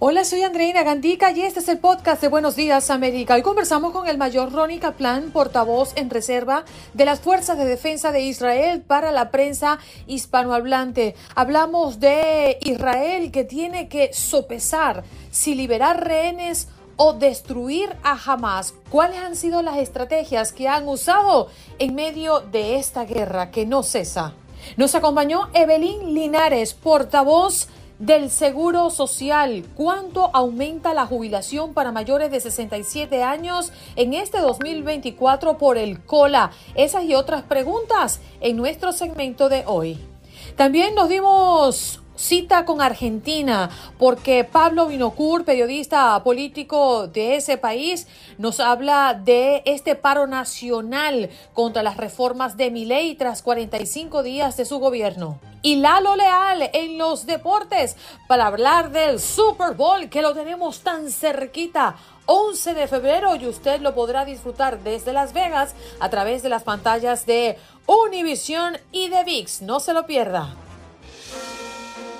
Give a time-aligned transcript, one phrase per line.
[0.00, 3.34] Hola, soy Andreina Gandica y este es el podcast de Buenos Días América.
[3.34, 8.12] Hoy conversamos con el mayor Ronnie Kaplan, portavoz en reserva de las Fuerzas de Defensa
[8.12, 11.16] de Israel para la prensa hispanohablante.
[11.34, 18.74] Hablamos de Israel que tiene que sopesar si liberar rehenes o destruir a Hamas.
[18.90, 21.48] ¿Cuáles han sido las estrategias que han usado
[21.80, 24.34] en medio de esta guerra que no cesa?
[24.76, 27.68] Nos acompañó Evelyn Linares, portavoz
[27.98, 29.64] del Seguro Social.
[29.74, 36.50] ¿Cuánto aumenta la jubilación para mayores de 67 años en este 2024 por el COLA?
[36.74, 39.98] Esas y otras preguntas en nuestro segmento de hoy.
[40.56, 48.60] También nos dimos cita con Argentina, porque Pablo Vinocur, periodista político de ese país, nos
[48.60, 54.78] habla de este paro nacional contra las reformas de Milei tras 45 días de su
[54.80, 55.38] gobierno.
[55.62, 57.96] Y Lalo Leal en los deportes
[58.26, 61.96] para hablar del Super Bowl que lo tenemos tan cerquita.
[62.26, 66.62] 11 de febrero y usted lo podrá disfrutar desde Las Vegas a través de las
[66.62, 67.56] pantallas de
[67.86, 69.62] Univision y de VIX.
[69.62, 70.54] No se lo pierda.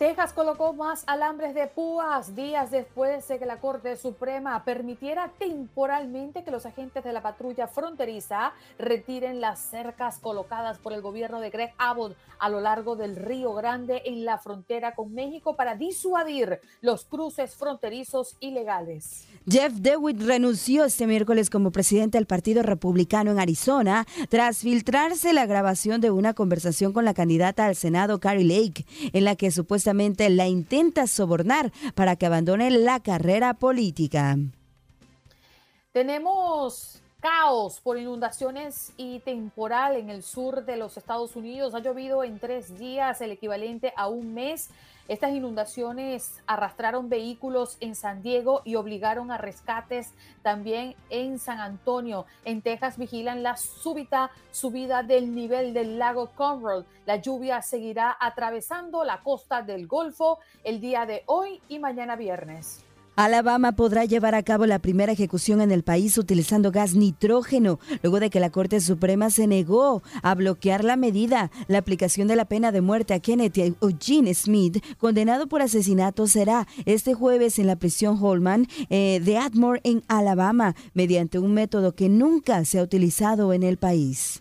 [0.00, 6.42] Texas colocó más alambres de púas días después de que la Corte Suprema permitiera temporalmente
[6.42, 11.50] que los agentes de la patrulla fronteriza retiren las cercas colocadas por el gobierno de
[11.50, 16.60] Greg Abbott a lo largo del Río Grande en la frontera con México para disuadir
[16.80, 19.26] los cruces fronterizos ilegales.
[19.46, 25.44] Jeff DeWitt renunció este miércoles como presidente del Partido Republicano en Arizona tras filtrarse la
[25.44, 29.89] grabación de una conversación con la candidata al Senado, Carrie Lake, en la que supuestamente
[30.30, 34.36] la intenta sobornar para que abandone la carrera política.
[35.92, 41.74] Tenemos caos por inundaciones y temporal en el sur de los Estados Unidos.
[41.74, 44.70] Ha llovido en tres días, el equivalente a un mes.
[45.10, 52.26] Estas inundaciones arrastraron vehículos en San Diego y obligaron a rescates también en San Antonio.
[52.44, 56.84] En Texas vigilan la súbita subida del nivel del lago Conroe.
[57.06, 62.84] La lluvia seguirá atravesando la costa del Golfo el día de hoy y mañana viernes.
[63.24, 68.18] Alabama podrá llevar a cabo la primera ejecución en el país utilizando gas nitrógeno, luego
[68.18, 71.50] de que la Corte Suprema se negó a bloquear la medida.
[71.68, 76.66] La aplicación de la pena de muerte a Kenneth Eugene Smith, condenado por asesinato, será
[76.86, 82.08] este jueves en la prisión Holman eh, de Atmore en Alabama, mediante un método que
[82.08, 84.40] nunca se ha utilizado en el país.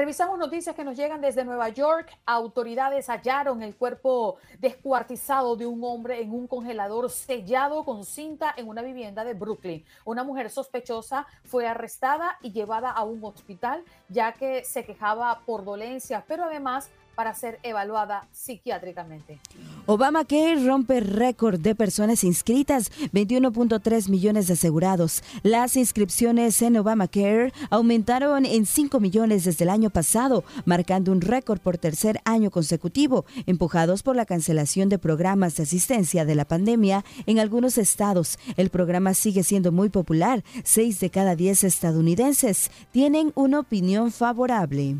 [0.00, 2.08] Revisamos noticias que nos llegan desde Nueva York.
[2.24, 8.66] Autoridades hallaron el cuerpo descuartizado de un hombre en un congelador sellado con cinta en
[8.66, 9.84] una vivienda de Brooklyn.
[10.06, 15.66] Una mujer sospechosa fue arrestada y llevada a un hospital ya que se quejaba por
[15.66, 19.40] dolencias, pero además para ser evaluada psiquiátricamente.
[19.86, 25.22] Obamacare rompe récord de personas inscritas, 21.3 millones de asegurados.
[25.42, 31.60] Las inscripciones en Obamacare aumentaron en 5 millones desde el año pasado, marcando un récord
[31.60, 37.04] por tercer año consecutivo, empujados por la cancelación de programas de asistencia de la pandemia
[37.26, 38.38] en algunos estados.
[38.56, 40.44] El programa sigue siendo muy popular.
[40.64, 44.96] Seis de cada diez estadounidenses tienen una opinión favorable.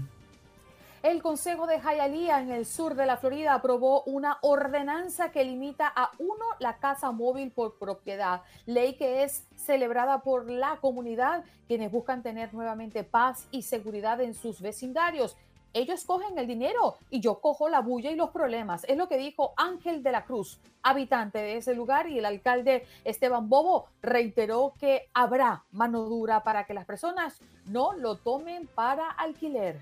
[1.03, 5.91] El Consejo de Hialeah en el sur de la Florida aprobó una ordenanza que limita
[5.97, 11.91] a uno la casa móvil por propiedad, ley que es celebrada por la comunidad, quienes
[11.91, 15.39] buscan tener nuevamente paz y seguridad en sus vecindarios.
[15.73, 18.85] Ellos cogen el dinero y yo cojo la bulla y los problemas.
[18.85, 22.87] Es lo que dijo Ángel de la Cruz, habitante de ese lugar, y el alcalde
[23.05, 29.09] Esteban Bobo reiteró que habrá mano dura para que las personas no lo tomen para
[29.09, 29.81] alquiler.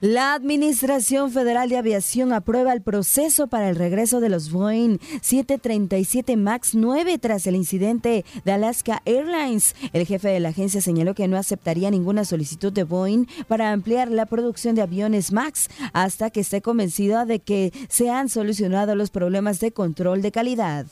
[0.00, 6.36] La Administración Federal de Aviación aprueba el proceso para el regreso de los Boeing 737
[6.36, 9.76] MAX 9 tras el incidente de Alaska Airlines.
[9.92, 14.10] El jefe de la agencia señaló que no aceptaría ninguna solicitud de Boeing para ampliar
[14.10, 19.10] la producción de aviones MAX hasta que esté convencida de que se han solucionado los
[19.10, 20.86] problemas de control de calidad.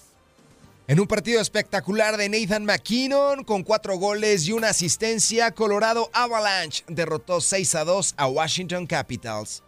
[0.88, 6.82] En un partido espectacular de Nathan McKinnon con cuatro goles y una asistencia, Colorado Avalanche
[6.88, 9.62] derrotó 6 a 2 a Washington Capitals.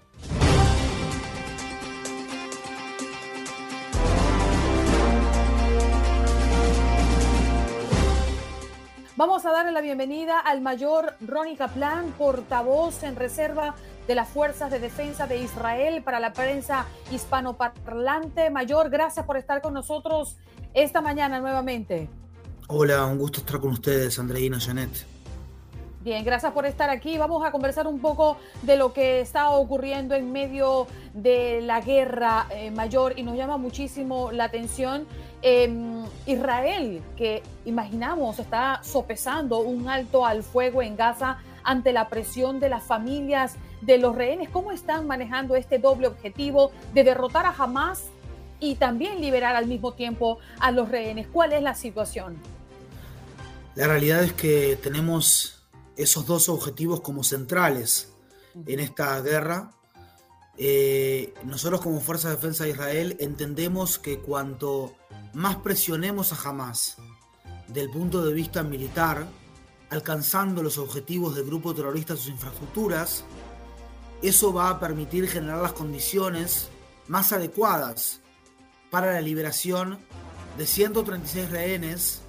[9.27, 13.75] Vamos a darle la bienvenida al mayor Ronnie Kaplan, portavoz en reserva
[14.07, 18.51] de las Fuerzas de Defensa de Israel para la prensa hispanoparlante.
[18.51, 20.37] Mayor, gracias por estar con nosotros
[20.75, 22.11] esta mañana nuevamente.
[22.69, 25.14] Hola, un gusto estar con ustedes, Andreina Janet.
[26.05, 27.17] Bien, gracias por estar aquí.
[27.17, 32.47] Vamos a conversar un poco de lo que está ocurriendo en medio de la guerra
[32.51, 35.07] eh, mayor y nos llama muchísimo la atención
[35.41, 42.61] em, Israel, que imaginamos está sopesando un alto al fuego en Gaza ante la presión
[42.61, 44.51] de las familias de los rehenes.
[44.51, 48.11] ¿Cómo están manejando este doble objetivo de derrotar a Hamas
[48.61, 51.27] y también liberar al mismo tiempo a los rehenes.
[51.33, 52.37] ¿Cuál es la situación?
[53.75, 55.54] La realidad es que tenemos
[55.97, 58.13] esos dos objetivos como centrales
[58.67, 59.73] en esta guerra.
[60.57, 64.95] Eh, nosotros como Fuerza de Defensa de Israel entendemos que cuanto
[65.33, 66.97] más presionemos a Hamas
[67.69, 69.27] del punto de vista militar,
[69.91, 73.25] alcanzando los objetivos del grupo terrorista y sus infraestructuras,
[74.23, 76.69] eso va a permitir generar las condiciones
[77.09, 78.21] más adecuadas
[78.91, 79.99] para la liberación
[80.57, 82.24] de 136 rehenes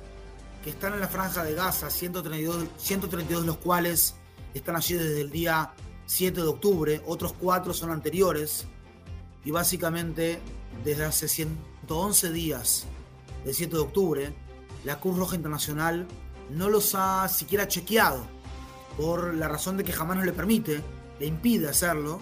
[0.65, 4.15] que están en la franja de Gaza, 132, 132 de los cuales
[4.55, 5.71] están allí desde el día
[6.07, 8.65] 7 de octubre, otros cuatro son anteriores,
[9.43, 10.39] y básicamente
[10.83, 12.87] desde hace 111 días
[13.45, 14.33] del 7 de octubre,
[14.83, 16.07] la Cruz Roja Internacional
[16.49, 18.25] no los ha siquiera chequeado,
[18.97, 20.81] por la razón de que jamás no le permite,
[21.19, 22.19] le impide hacerlo,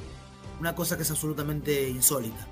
[0.60, 2.46] una cosa que es absolutamente insólita.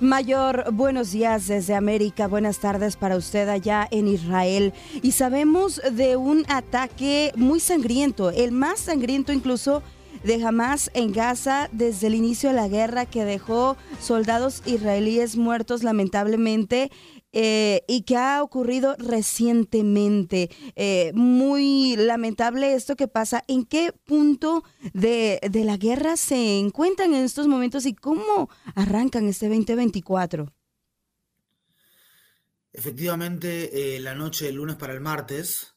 [0.00, 4.72] Mayor, buenos días desde América, buenas tardes para usted allá en Israel.
[5.02, 9.82] Y sabemos de un ataque muy sangriento, el más sangriento incluso
[10.22, 15.82] de Hamas en Gaza desde el inicio de la guerra que dejó soldados israelíes muertos
[15.82, 16.92] lamentablemente
[17.32, 20.50] eh, y que ha ocurrido recientemente.
[20.76, 23.44] Eh, muy lamentable esto que pasa.
[23.48, 24.64] ¿En qué punto
[24.94, 30.52] de, la guerra se encuentran en estos momentos y cómo arrancan este 2024?
[32.72, 35.74] Efectivamente, eh, la noche del lunes para el martes,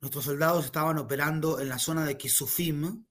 [0.00, 3.04] nuestros soldados estaban operando en la zona de Kisufim,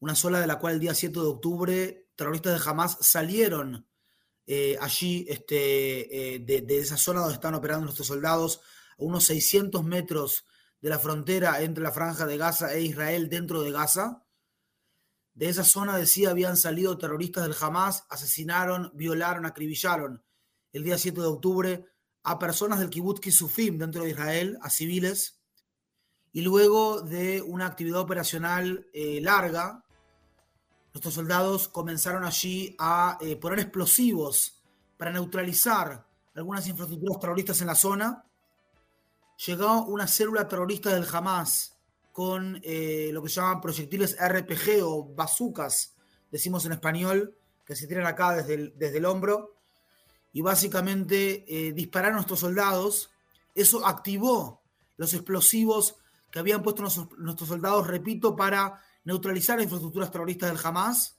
[0.00, 3.89] una zona de la cual el día 7 de octubre terroristas de Hamas salieron
[4.52, 8.60] eh, allí este, eh, de, esa zona donde están operando nuestros soldados,
[8.98, 10.44] a unos 600 metros
[10.80, 14.24] de la frontera entre la franja de Gaza e Israel dentro de Gaza.
[15.34, 20.24] De esa zona, decía, habían salido terroristas del Hamas, asesinaron, violaron, acribillaron
[20.72, 21.86] el día 7 de octubre
[22.24, 25.40] a personas del kibbutz Kisufim dentro de Israel, a civiles,
[26.32, 29.84] y luego de una actividad operacional eh, larga,
[30.92, 34.60] Nuestros soldados comenzaron allí a eh, poner explosivos
[34.96, 38.24] para neutralizar algunas infraestructuras terroristas en la zona.
[39.46, 41.76] Llegó una célula terrorista del Hamas
[42.12, 45.94] con eh, lo que llaman proyectiles RPG o bazucas,
[46.30, 49.56] decimos en español, que se tiran acá desde el, desde el hombro.
[50.32, 53.10] Y básicamente eh, dispararon a nuestros soldados.
[53.54, 54.60] Eso activó
[54.96, 55.96] los explosivos
[56.30, 56.82] que habían puesto
[57.18, 61.16] nuestros soldados, repito, para neutralizar las infraestructuras terroristas del Hamas.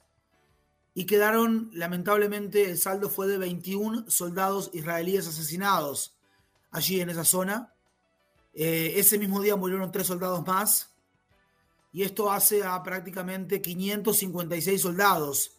[0.94, 6.18] y quedaron, lamentablemente, el saldo fue de 21 soldados israelíes asesinados
[6.70, 7.72] allí en esa zona.
[8.52, 10.92] Eh, ese mismo día murieron tres soldados más
[11.92, 15.56] y esto hace a prácticamente 556 soldados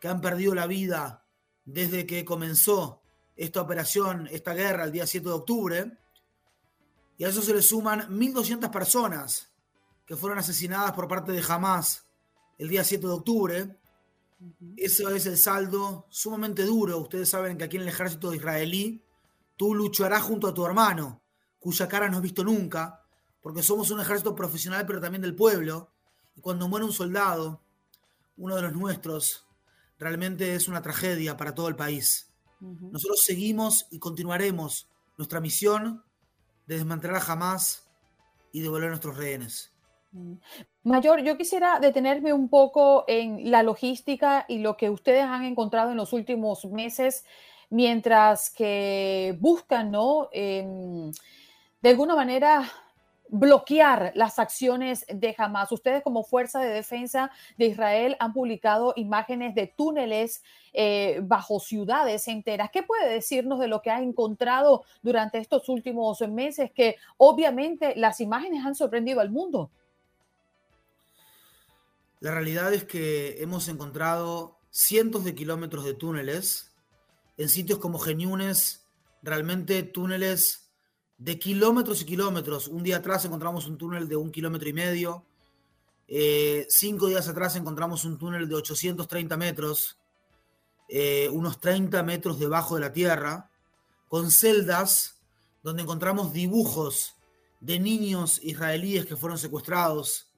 [0.00, 1.24] que han perdido la vida
[1.64, 3.00] desde que comenzó
[3.36, 5.98] esta operación, esta guerra, el día 7 de octubre.
[7.16, 9.53] Y a eso se le suman 1.200 personas
[10.06, 12.06] que fueron asesinadas por parte de Hamas
[12.58, 13.76] el día 7 de octubre.
[14.76, 16.98] Eso es el saldo sumamente duro.
[16.98, 19.02] Ustedes saben que aquí en el ejército israelí
[19.56, 21.22] tú lucharás junto a tu hermano,
[21.58, 23.02] cuya cara no has visto nunca,
[23.40, 25.90] porque somos un ejército profesional pero también del pueblo.
[26.36, 27.62] Y cuando muere un soldado,
[28.36, 29.46] uno de los nuestros,
[29.98, 32.30] realmente es una tragedia para todo el país.
[32.60, 36.02] Nosotros seguimos y continuaremos nuestra misión
[36.66, 37.88] de desmantelar a Hamas
[38.52, 39.73] y devolver a nuestros rehenes.
[40.82, 45.90] Mayor, yo quisiera detenerme un poco en la logística y lo que ustedes han encontrado
[45.90, 47.24] en los últimos meses,
[47.70, 50.28] mientras que buscan, ¿no?
[50.32, 51.10] De
[51.82, 52.70] alguna manera
[53.28, 55.72] bloquear las acciones de Hamas.
[55.72, 60.42] Ustedes como Fuerza de Defensa de Israel han publicado imágenes de túneles
[60.72, 62.70] eh, bajo ciudades enteras.
[62.72, 66.70] ¿Qué puede decirnos de lo que ha encontrado durante estos últimos meses?
[66.72, 69.70] Que obviamente las imágenes han sorprendido al mundo.
[72.24, 76.72] La realidad es que hemos encontrado cientos de kilómetros de túneles
[77.36, 78.86] en sitios como Geniunes,
[79.22, 80.70] realmente túneles
[81.18, 82.66] de kilómetros y kilómetros.
[82.68, 85.26] Un día atrás encontramos un túnel de un kilómetro y medio.
[86.08, 89.98] Eh, cinco días atrás encontramos un túnel de 830 metros,
[90.88, 93.50] eh, unos 30 metros debajo de la tierra,
[94.08, 95.20] con celdas
[95.62, 97.16] donde encontramos dibujos
[97.60, 100.33] de niños israelíes que fueron secuestrados.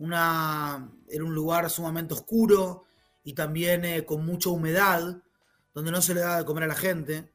[0.00, 2.84] Una, era un lugar sumamente oscuro
[3.22, 5.22] y también eh, con mucha humedad,
[5.72, 7.32] donde no se le da de comer a la gente.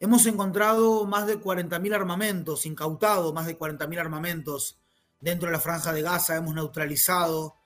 [0.00, 4.80] Hemos encontrado más de 40.000 armamentos, incautado más de 40.000 armamentos
[5.20, 6.36] dentro de la franja de Gaza.
[6.36, 7.56] Hemos neutralizado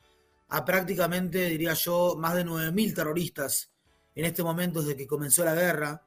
[0.49, 3.71] a prácticamente, diría yo, más de 9.000 terroristas
[4.15, 6.05] en este momento desde que comenzó la guerra.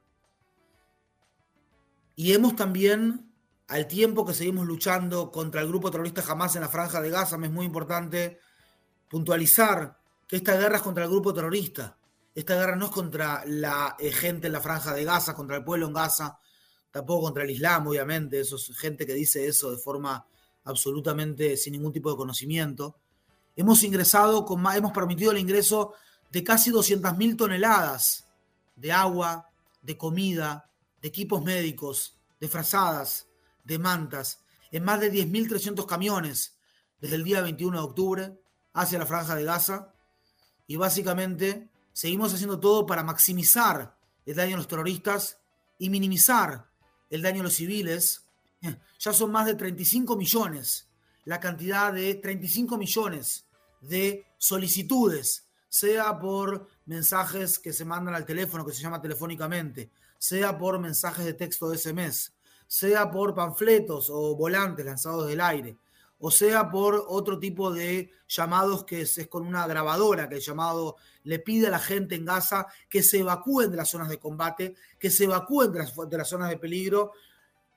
[2.15, 3.28] Y hemos también,
[3.69, 7.37] al tiempo que seguimos luchando contra el grupo terrorista Hamas en la franja de Gaza,
[7.37, 8.39] me es muy importante
[9.07, 11.95] puntualizar que esta guerra es contra el grupo terrorista.
[12.33, 15.63] Esta guerra no es contra la eh, gente en la franja de Gaza, contra el
[15.63, 16.39] pueblo en Gaza,
[16.89, 18.39] tampoco contra el Islam, obviamente.
[18.39, 20.25] Eso es gente que dice eso de forma
[20.63, 22.95] absolutamente sin ningún tipo de conocimiento.
[23.55, 25.93] Hemos ingresado, con hemos permitido el ingreso
[26.31, 28.25] de casi 200.000 toneladas
[28.75, 29.47] de agua,
[29.83, 30.71] de comida,
[31.01, 33.28] de equipos médicos, de frazadas,
[33.69, 34.39] de mantas,
[34.71, 36.57] en más de 10.300 camiones
[36.99, 38.39] desde el día 21 de octubre
[38.73, 39.93] hacia la franja de Gaza.
[40.67, 43.95] Y básicamente seguimos haciendo todo para maximizar
[44.25, 45.39] el daño a los terroristas
[45.77, 46.69] y minimizar
[47.09, 48.25] el daño a los civiles.
[48.99, 50.89] Ya son más de 35 millones
[51.29, 53.45] la cantidad de 35 millones
[53.81, 60.57] de solicitudes, sea por mensajes que se mandan al teléfono, que se llama telefónicamente, sea
[60.57, 62.33] por mensajes de texto de SMS,
[62.69, 65.79] sea por panfletos o volantes lanzados del aire,
[66.19, 70.95] o sea por otro tipo de llamados que es, con una grabadora, que el llamado
[71.23, 74.75] le pide a la gente en Gaza que se evacúen de las zonas de combate,
[74.99, 77.13] que se evacúen de las, de las zonas de peligro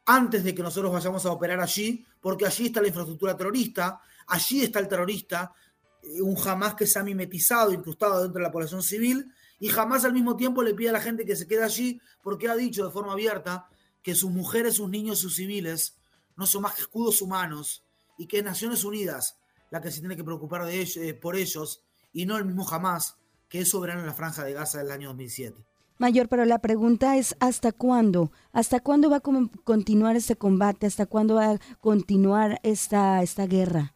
[0.05, 4.63] antes de que nosotros vayamos a operar allí, porque allí está la infraestructura terrorista, allí
[4.63, 5.55] está el terrorista,
[6.03, 10.05] eh, un jamás que se ha mimetizado, incrustado dentro de la población civil, y jamás
[10.05, 12.85] al mismo tiempo le pide a la gente que se quede allí, porque ha dicho
[12.85, 13.69] de forma abierta
[14.03, 15.97] que sus mujeres, sus niños, sus civiles
[16.37, 17.85] no son más que escudos humanos
[18.19, 19.39] y que es Naciones Unidas
[19.71, 21.83] la que se tiene que preocupar de ellos, eh, por ellos
[22.13, 23.17] y no el mismo jamás
[23.49, 25.57] que es soberano en la franja de Gaza del año 2007.
[25.99, 28.33] Mayor, pero la pregunta es ¿hasta cuándo?
[28.53, 29.23] ¿Hasta cuándo va a
[29.65, 30.87] continuar este combate?
[30.87, 33.95] ¿Hasta cuándo va a continuar esta, esta guerra?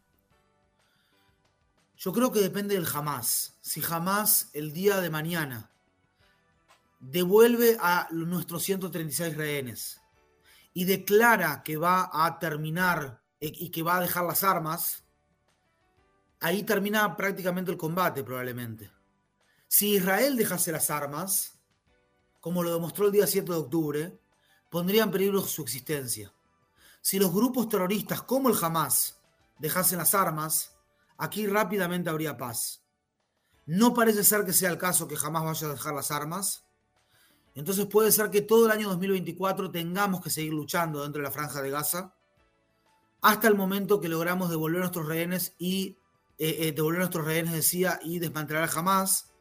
[1.97, 3.55] Yo creo que depende del jamás.
[3.61, 5.71] Si jamás el día de mañana
[6.99, 10.00] devuelve a nuestros 136 rehenes
[10.73, 15.05] y declara que va a terminar eh, y que va a dejar las armas,
[16.41, 18.91] ahí termina prácticamente el combate probablemente.
[19.69, 21.59] Si Israel dejase las armas,
[22.41, 24.21] como lo demostró el día 7 de octubre,
[24.71, 26.33] pondría en peligro su existencia.
[27.00, 29.21] Si los grupos terroristas como el Hamas
[29.59, 30.76] dejasen las armas,
[31.17, 32.83] aquí rápidamente habría paz.
[33.65, 36.66] No parece ser que sea el caso que jamás vaya a dejar las armas.
[37.57, 41.33] Entonces puede ser que todo el año 2024 tengamos que seguir luchando dentro de la
[41.33, 42.15] franja de Gaza
[43.23, 45.97] hasta el momento que logramos devolver nuestros rehenes y
[46.39, 49.33] eh, eh, devolver nuestros rehenes, decía, y desmantelar jamás.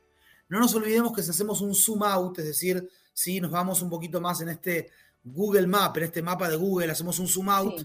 [0.48, 3.89] No nos olvidemos que si hacemos un zoom out, es decir, si nos vamos un
[3.89, 4.91] poquito más en este
[5.22, 7.81] Google Map, en este mapa de Google, hacemos un zoom out,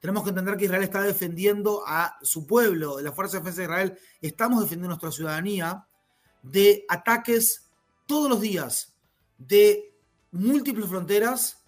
[0.00, 3.64] tenemos que entender que Israel está defendiendo a su pueblo, la Fuerza de Defensa de
[3.64, 5.86] Israel, estamos defendiendo a nuestra ciudadanía
[6.42, 7.70] de ataques
[8.06, 8.97] todos los días
[9.38, 9.94] de
[10.32, 11.64] múltiples fronteras,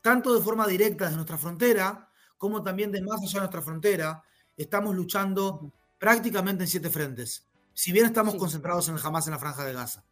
[0.00, 4.24] tanto de forma directa desde nuestra frontera, como también de más allá de nuestra frontera.
[4.56, 9.38] Estamos luchando prácticamente en siete frentes, si bien estamos concentrados en el Hamas en la
[9.38, 10.02] franja de Gaza.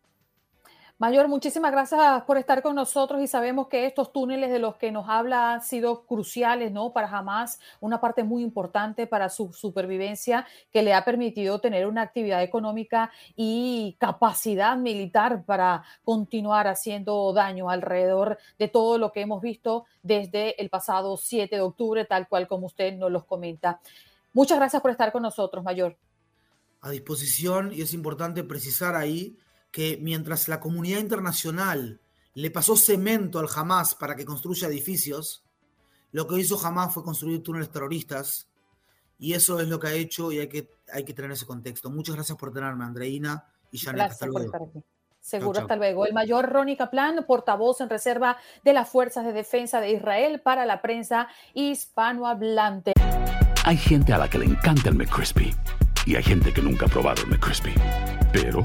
[1.01, 4.93] Mayor, muchísimas gracias por estar con nosotros y sabemos que estos túneles de los que
[4.93, 6.93] nos habla han sido cruciales, ¿no?
[6.93, 12.03] Para jamás una parte muy importante para su supervivencia que le ha permitido tener una
[12.03, 19.41] actividad económica y capacidad militar para continuar haciendo daño alrededor de todo lo que hemos
[19.41, 23.81] visto desde el pasado 7 de octubre, tal cual como usted nos los comenta.
[24.35, 25.97] Muchas gracias por estar con nosotros, Mayor.
[26.83, 29.39] A disposición y es importante precisar ahí
[29.71, 32.01] que mientras la comunidad internacional
[32.35, 35.45] le pasó cemento al Hamas para que construya edificios,
[36.13, 38.49] lo que hizo Hamas fue construir túneles terroristas
[39.19, 41.91] y eso es lo que ha hecho y hay que, hay que tener ese contexto.
[41.91, 44.13] Muchas gracias por tenerme, Andreina y Janet.
[44.13, 44.73] hasta luego.
[45.21, 46.07] Seguro, hasta luego.
[46.07, 50.65] El mayor Ronnie Kaplan, portavoz en reserva de las Fuerzas de Defensa de Israel para
[50.65, 52.93] la prensa hispanohablante.
[53.65, 55.55] Hay gente a la que le encanta el McCrispy
[56.07, 57.75] y hay gente que nunca ha probado el McCrispy.
[58.33, 58.65] Pero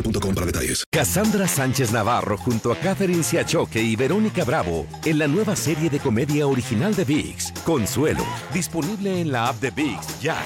[0.00, 0.84] boostmobile.com para detalles.
[0.90, 5.98] Cassandra Sánchez Navarro junto a Catherine Siachoque y Verónica Bravo en la nueva serie de
[5.98, 10.36] comedia original de VIX, Consuelo, disponible en la app de VIX ya.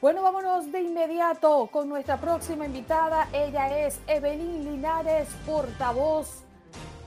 [0.00, 3.28] Bueno, vámonos de inmediato con nuestra próxima invitada.
[3.32, 6.45] Ella es Evelyn Linares, portavoz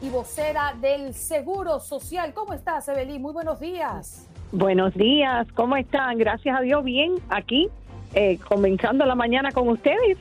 [0.01, 2.33] y vocera del Seguro Social.
[2.33, 3.21] ¿Cómo estás, Evelyn?
[3.21, 4.27] Muy buenos días.
[4.51, 6.17] Buenos días, ¿cómo están?
[6.17, 7.69] Gracias a Dios, bien, aquí,
[8.13, 10.17] eh, comenzando la mañana con ustedes.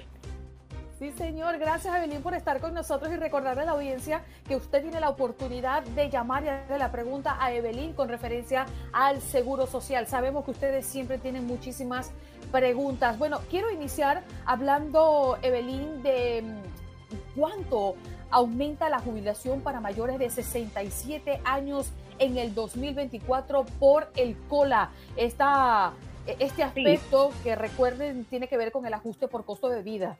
[0.98, 1.58] Sí, señor.
[1.58, 5.10] Gracias, Evelyn, por estar con nosotros y recordarle a la audiencia que usted tiene la
[5.10, 10.08] oportunidad de llamar y hacerle la pregunta a Evelyn con referencia al Seguro Social.
[10.08, 12.10] Sabemos que ustedes siempre tienen muchísimas
[12.50, 13.16] preguntas.
[13.16, 17.94] Bueno, quiero iniciar hablando, Evelyn, de mm, cuánto
[18.30, 24.90] aumenta la jubilación para mayores de 67 años en el 2024 por el COLA.
[25.16, 25.92] Esta,
[26.38, 30.18] este aspecto que recuerden tiene que ver con el ajuste por costo de vida.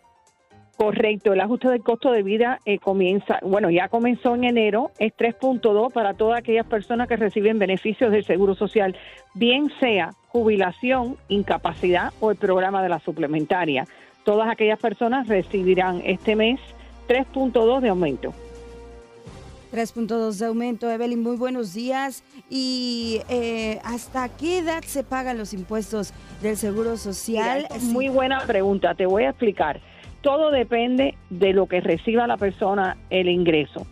[0.78, 5.12] Correcto, el ajuste del costo de vida eh, comienza, bueno, ya comenzó en enero, es
[5.16, 8.96] 3.2 para todas aquellas personas que reciben beneficios del Seguro Social,
[9.34, 13.86] bien sea jubilación, incapacidad o el programa de la suplementaria.
[14.24, 16.60] Todas aquellas personas recibirán este mes
[17.08, 18.34] 3.2 de aumento.
[19.72, 20.90] 3.2 de aumento.
[20.90, 22.22] Evelyn, muy buenos días.
[22.48, 27.66] ¿Y eh, hasta qué edad se pagan los impuestos del Seguro Social?
[27.82, 29.80] muy buena pregunta, te voy a explicar.
[30.20, 33.86] Todo depende de lo que reciba la persona el ingreso.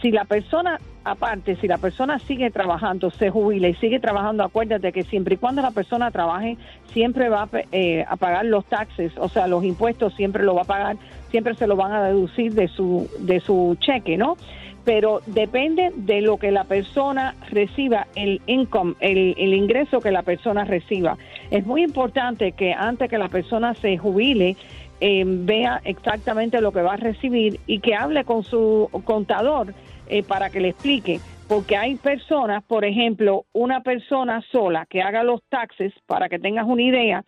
[0.00, 4.92] Si la persona, aparte, si la persona sigue trabajando, se jubila y sigue trabajando, acuérdate
[4.92, 6.56] que siempre y cuando la persona trabaje,
[6.92, 10.66] siempre va eh, a pagar los taxes, o sea, los impuestos siempre lo va a
[10.66, 10.96] pagar
[11.30, 14.36] siempre se lo van a deducir de su, de su cheque, ¿no?
[14.84, 20.64] Pero depende de lo que la persona reciba, el income, el, ingreso que la persona
[20.64, 21.18] reciba.
[21.50, 24.56] Es muy importante que antes que la persona se jubile,
[25.00, 29.74] eh, vea exactamente lo que va a recibir y que hable con su contador
[30.08, 31.20] eh, para que le explique.
[31.48, 36.66] Porque hay personas, por ejemplo, una persona sola que haga los taxes, para que tengas
[36.66, 37.24] una idea,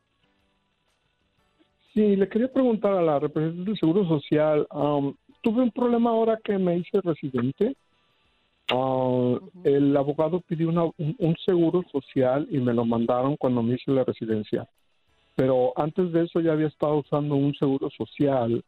[1.95, 4.67] Sí, le quería preguntar a la representante del Seguro Social.
[4.71, 7.77] Um, tuve un problema ahora que me hice residente.
[8.73, 14.05] Uh, el abogado pidió un, seguro social y me lo mandaron cuando me hice la
[14.05, 14.69] residencia.
[15.35, 18.63] Pero antes de eso ya había estado usando un seguro social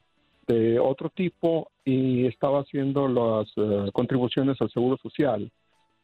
[0.49, 5.49] de otro tipo y estaba haciendo las eh, contribuciones al seguro social.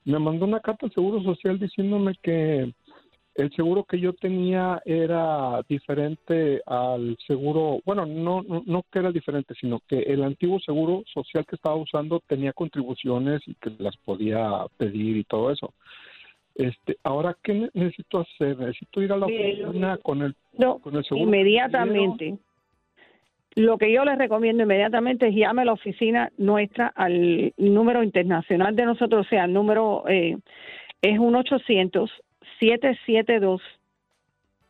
[0.04, 2.72] Me mandó una carta al seguro social diciéndome que
[3.38, 9.54] el seguro que yo tenía era diferente al seguro, bueno, no, no, que era diferente,
[9.60, 14.66] sino que el antiguo seguro social que estaba usando tenía contribuciones y que las podía
[14.76, 15.72] pedir y todo eso.
[16.56, 18.58] Este, ahora, ¿qué necesito hacer?
[18.58, 20.34] ¿Necesito ir a la oficina con el,
[20.80, 21.24] con el seguro?
[21.24, 22.38] Inmediatamente.
[23.54, 28.74] Lo que yo les recomiendo inmediatamente es llame a la oficina nuestra al número internacional
[28.74, 30.36] de nosotros, o sea, el número eh,
[31.02, 32.10] es 1 800
[32.58, 33.60] 772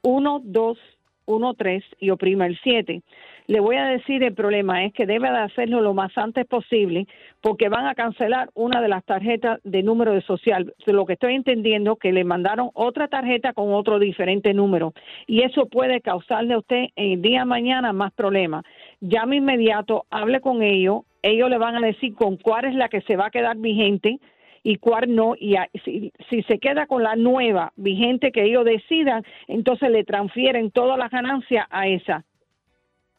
[0.02, 3.02] 1213 y oprima el 7.
[3.46, 7.06] Le voy a decir el problema es que debe de hacerlo lo más antes posible
[7.40, 10.74] porque van a cancelar una de las tarjetas de número de social.
[10.84, 14.92] Lo que estoy entendiendo que le mandaron otra tarjeta con otro diferente número
[15.26, 18.64] y eso puede causarle a usted el día de mañana más problemas.
[19.00, 23.00] Llame inmediato, hable con ellos, ellos le van a decir con cuál es la que
[23.02, 24.18] se va a quedar vigente
[24.62, 25.34] y cuál no.
[25.38, 30.70] Y si, si, se queda con la nueva vigente que ellos decidan, entonces le transfieren
[30.70, 32.24] todas las ganancias a esa,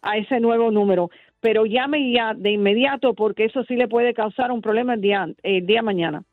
[0.02, 1.10] a ese nuevo número.
[1.40, 5.28] Pero llame ya de inmediato porque eso sí le puede causar un problema el día,
[5.44, 6.24] el día mañana.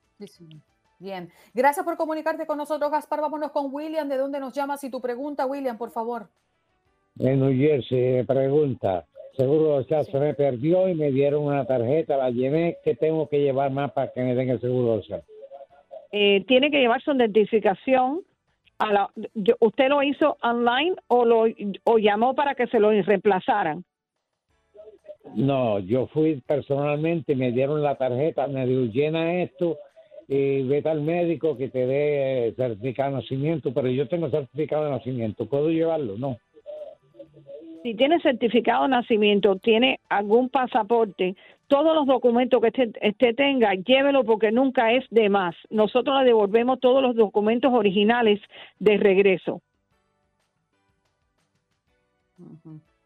[0.99, 3.21] Bien, gracias por comunicarte con nosotros, Gaspar.
[3.21, 4.09] Vámonos con William.
[4.09, 4.83] ¿De dónde nos llamas?
[4.83, 6.29] Y tu pregunta, William, por favor.
[7.19, 12.31] En New Jersey, pregunta seguro social se me perdió y me dieron una tarjeta, la
[12.31, 15.23] llevé, ¿qué tengo que llevar más para que me den el seguro social?
[16.13, 18.23] Eh, tiene que llevar su identificación.
[18.79, 19.11] A la,
[19.61, 21.45] ¿Usted lo hizo online o, lo,
[21.85, 23.83] o llamó para que se lo reemplazaran?
[25.35, 29.79] No, yo fui personalmente, me dieron la tarjeta, me dijo, llena esto
[30.29, 34.91] y vete al médico que te dé certificado de nacimiento, pero yo tengo certificado de
[34.91, 36.19] nacimiento, ¿puedo llevarlo?
[36.19, 36.37] No
[37.87, 41.37] si tiene certificado de nacimiento, tiene algún pasaporte,
[41.69, 45.55] todos los documentos que este, tenga, llévelo porque nunca es de más.
[45.71, 48.41] Nosotros le devolvemos todos los documentos originales
[48.81, 49.63] de regreso.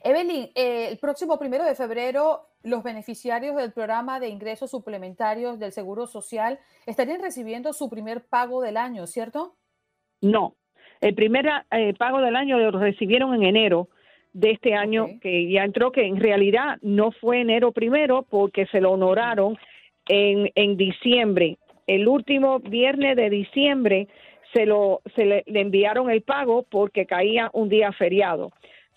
[0.05, 5.73] Evelyn, eh, el próximo primero de febrero, los beneficiarios del programa de ingresos suplementarios del
[5.73, 9.57] Seguro Social estarían recibiendo su primer pago del año, ¿cierto?
[10.21, 10.55] No,
[11.01, 13.87] el primer eh, pago del año lo recibieron en enero
[14.33, 18.81] de este año que ya entró, que en realidad no fue enero primero porque se
[18.81, 19.57] lo honoraron
[20.07, 21.57] en, en diciembre.
[21.87, 24.07] El último viernes de diciembre
[24.53, 28.51] se lo se le, enviaron el pago porque caía un día feriado.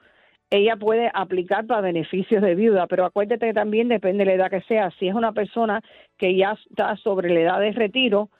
[0.50, 4.50] ella puede aplicar para beneficios de viuda, pero acuérdate que también depende de la edad
[4.50, 4.90] que sea.
[4.98, 5.82] Si es una persona
[6.16, 8.30] que ya está sobre la edad de retiro,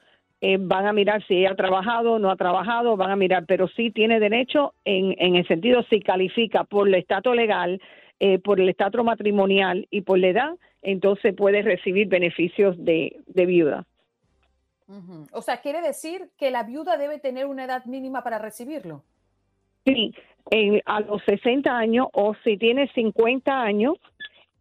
[0.41, 3.67] eh, van a mirar si ella ha trabajado no ha trabajado, van a mirar, pero
[3.69, 7.83] sí tiene derecho en, en el sentido si califica por el estatus legal,
[8.21, 13.47] eh, por el estatus matrimonial y por la edad, entonces puede recibir beneficios de, de
[13.47, 13.85] viuda.
[15.33, 19.05] O sea, quiere decir que la viuda debe tener una edad mínima para recibirlo.
[19.85, 20.15] Sí,
[20.87, 23.97] a los 60 años o si tiene 50 años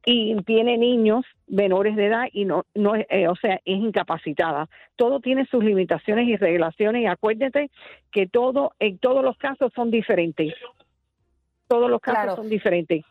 [0.05, 4.69] y tiene niños menores de edad y no, no eh, o sea, es incapacitada.
[4.95, 7.69] Todo tiene sus limitaciones y regulaciones y acuérdate
[8.11, 10.53] que todo, en todos los casos son diferentes.
[11.67, 13.03] Todos los casos son diferentes.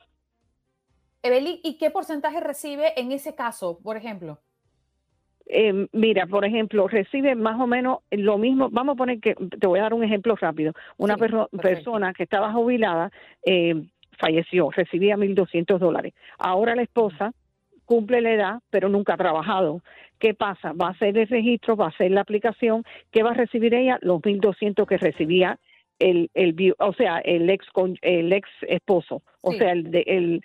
[1.23, 4.39] Evelyn, ¿y qué porcentaje recibe en ese caso, por ejemplo?
[5.49, 8.69] Eh, mira, por ejemplo, recibe más o menos lo mismo.
[8.71, 10.73] Vamos a poner que, te voy a dar un ejemplo rápido.
[10.97, 13.11] Una persona que estaba jubilada
[13.45, 13.75] eh,
[14.19, 16.15] falleció, recibía 1.200 dólares.
[16.39, 17.33] Ahora la esposa
[17.85, 19.83] cumple la edad, pero nunca ha trabajado.
[20.19, 20.73] ¿Qué pasa?
[20.73, 22.83] Va a hacer el registro, va a hacer la aplicación.
[23.13, 23.99] ¿Qué va a recibir ella?
[24.03, 25.59] Los 1.200 que recibía
[25.99, 27.67] el, el, o sea, el ex,
[28.03, 30.43] el ex esposo, o sea, el, de, el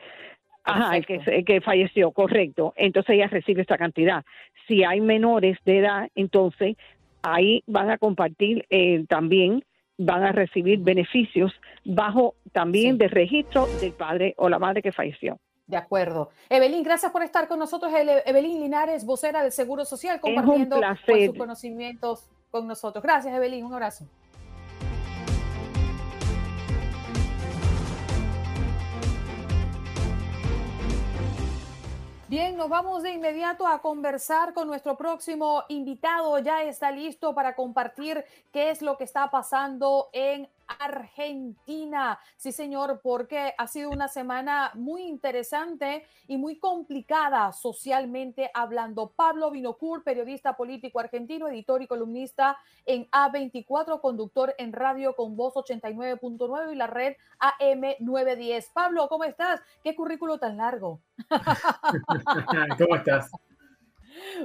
[0.63, 2.73] Ajá, el que, que falleció, correcto.
[2.75, 4.23] Entonces ella recibe esta cantidad.
[4.67, 6.77] Si hay menores de edad, entonces
[7.23, 9.63] ahí van a compartir eh, también,
[9.97, 11.51] van a recibir beneficios
[11.83, 15.39] bajo también de registro del padre o la madre que falleció.
[15.67, 16.31] De acuerdo.
[16.49, 17.91] Evelyn, gracias por estar con nosotros.
[17.93, 23.01] Evelyn Linares, vocera del Seguro Social, compartiendo pues, sus conocimientos con nosotros.
[23.01, 23.63] Gracias, Evelyn.
[23.63, 24.05] Un abrazo.
[32.31, 36.39] Bien, nos vamos de inmediato a conversar con nuestro próximo invitado.
[36.39, 40.47] Ya está listo para compartir qué es lo que está pasando en
[40.79, 42.19] Argentina.
[42.37, 49.11] Sí, señor, porque ha sido una semana muy interesante y muy complicada socialmente hablando.
[49.15, 55.53] Pablo Vinocur, periodista político argentino, editor y columnista en A24, conductor en radio con voz
[55.55, 58.71] 89.9 y la red AM910.
[58.73, 59.61] Pablo, ¿cómo estás?
[59.83, 61.01] ¿Qué currículo tan largo?
[62.77, 63.31] ¿Cómo estás?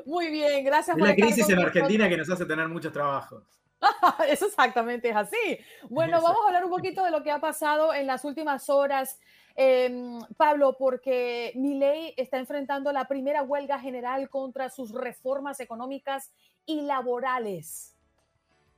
[0.05, 0.97] Muy bien, gracias.
[0.97, 3.45] por la crisis en Argentina que nos hace tener muchos trabajos.
[4.29, 5.59] Eso exactamente es así.
[5.89, 9.19] Bueno, vamos a hablar un poquito de lo que ha pasado en las últimas horas,
[9.55, 16.33] em, Pablo, porque Milei está enfrentando la primera huelga general contra sus reformas económicas
[16.65, 17.97] y laborales.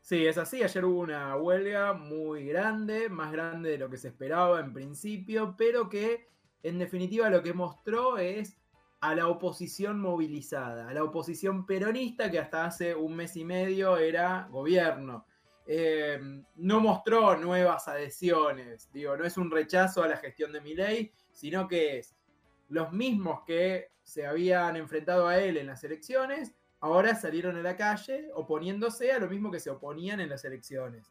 [0.01, 0.63] Sí, es así.
[0.63, 5.55] Ayer hubo una huelga muy grande, más grande de lo que se esperaba en principio,
[5.59, 6.29] pero que
[6.63, 8.57] en definitiva lo que mostró es
[9.01, 13.97] a la oposición movilizada, a la oposición peronista que hasta hace un mes y medio
[13.97, 15.27] era gobierno.
[15.67, 16.19] Eh,
[16.57, 21.69] no mostró nuevas adhesiones, digo, no es un rechazo a la gestión de ley, sino
[21.69, 22.17] que es
[22.69, 27.77] los mismos que se habían enfrentado a él en las elecciones, ahora salieron a la
[27.77, 31.07] calle oponiéndose a lo mismo que se oponían en las elecciones.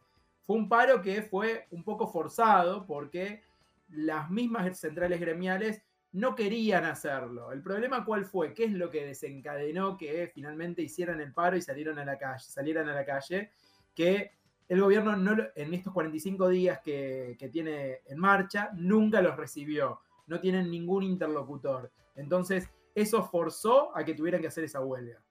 [0.46, 3.44] Fue un paro que fue un poco forzado porque
[3.90, 7.52] las mismas centrales gremiales no querían hacerlo.
[7.52, 11.62] El problema cuál fue, qué es lo que desencadenó que finalmente hicieran el paro y
[11.62, 13.52] salieron a la calle, salieran a la calle,
[13.94, 14.32] que
[14.68, 20.02] el gobierno no, en estos 45 días que, que tiene en marcha nunca los recibió,
[20.28, 21.92] no tienen ningún interlocutor.
[22.16, 25.22] Entonces, eso forzó a que tuvieran que hacer esa huelga.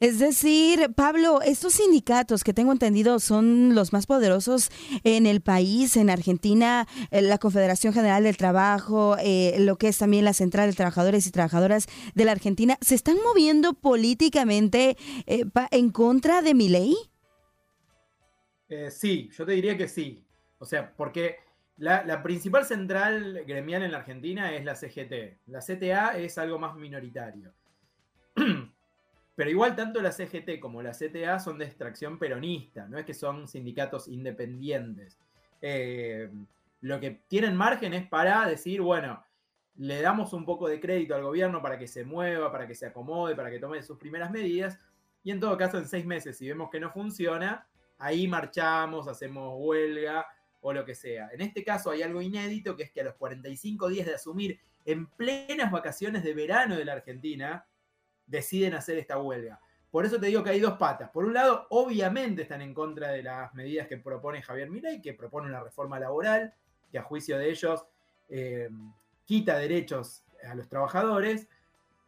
[0.00, 4.70] Es decir, Pablo, estos sindicatos que tengo entendido son los más poderosos
[5.04, 9.98] en el país, en Argentina, eh, la Confederación General del Trabajo, eh, lo que es
[9.98, 15.44] también la Central de Trabajadores y Trabajadoras de la Argentina, ¿se están moviendo políticamente eh,
[15.70, 16.96] en contra de mi ley?
[18.90, 20.26] sí, yo te diría que sí.
[20.58, 21.38] O sea, porque
[21.76, 25.38] La, principal central gremial en la Argentina es la CGT.
[25.46, 27.52] La CTA es algo más minoritario.
[29.34, 33.14] Pero igual tanto la CGT como la CTA son de extracción peronista, no es que
[33.14, 35.18] son sindicatos independientes.
[35.60, 36.30] Eh,
[36.80, 39.24] lo que tienen margen es para decir, bueno,
[39.76, 42.86] le damos un poco de crédito al gobierno para que se mueva, para que se
[42.86, 44.78] acomode, para que tome sus primeras medidas,
[45.24, 47.66] y en todo caso en seis meses, si vemos que no funciona,
[47.98, 50.26] ahí marchamos, hacemos huelga
[50.60, 51.30] o lo que sea.
[51.32, 54.60] En este caso hay algo inédito, que es que a los 45 días de asumir
[54.84, 57.64] en plenas vacaciones de verano de la Argentina,
[58.26, 59.60] deciden hacer esta huelga.
[59.90, 61.10] Por eso te digo que hay dos patas.
[61.10, 65.14] Por un lado, obviamente están en contra de las medidas que propone Javier Milei, que
[65.14, 66.52] propone una reforma laboral,
[66.90, 67.84] que a juicio de ellos
[68.28, 68.68] eh,
[69.24, 71.48] quita derechos a los trabajadores,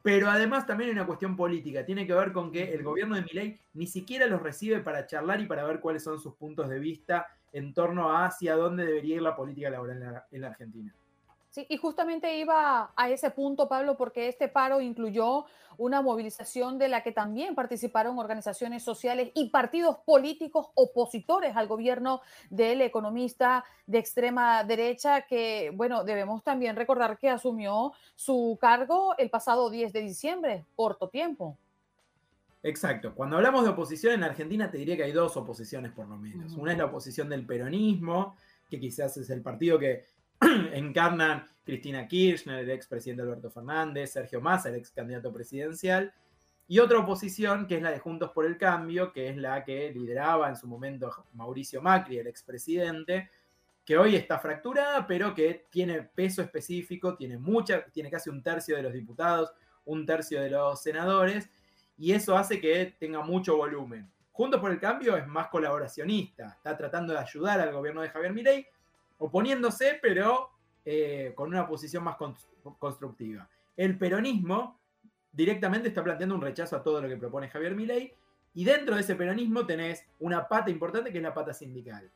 [0.03, 1.85] pero además también hay una cuestión política.
[1.85, 5.41] Tiene que ver con que el gobierno de Milei ni siquiera los recibe para charlar
[5.41, 9.17] y para ver cuáles son sus puntos de vista en torno a hacia dónde debería
[9.17, 10.93] ir la política laboral en la Argentina.
[11.57, 15.47] Sí, y justamente iba a ese punto, Pablo, porque este paro incluyó
[15.79, 22.21] una movilización de la que también participaron organizaciones sociales y partidos políticos opositores al gobierno
[22.51, 29.31] del economista de extrema derecha, que, bueno, debemos también recordar que asumió su cargo el
[29.31, 31.57] pasado 10 de diciembre, corto tiempo.
[32.63, 33.15] Exacto.
[33.15, 36.53] Cuando hablamos de oposición en Argentina, te diría que hay dos oposiciones por lo menos.
[36.53, 38.37] Una es la oposición del peronismo,
[38.69, 40.05] que quizás es el partido que
[40.73, 46.13] encarnan Cristina Kirchner, el expresidente Alberto Fernández, Sergio Massa, el ex candidato presidencial,
[46.69, 49.91] y otra oposición que es la de Juntos por el Cambio, que es la que
[49.93, 53.31] lideraba en su momento Mauricio Macri, el expresidente,
[53.85, 57.39] que hoy está fracturada, pero que tiene peso específico, tiene
[57.93, 59.53] tiene casi un tercio de los diputados,
[59.85, 61.49] un tercio de los senadores,
[61.97, 64.11] y eso hace que tenga mucho volumen.
[64.33, 68.33] Juntos por el Cambio es más colaboracionista, está tratando de ayudar al gobierno de Javier
[68.33, 68.67] Milei,
[69.19, 70.51] oponiéndose, pero
[70.85, 72.17] eh, con una posición más
[72.79, 73.49] constructiva.
[73.77, 74.79] El peronismo
[75.33, 78.13] directamente está planteando un rechazo a todo lo que propone Javier Milei,
[78.55, 82.11] y dentro de ese peronismo tenés una pata importante que es la pata sindical.